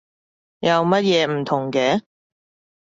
[0.61, 2.01] 有乜嘢唔同嘅？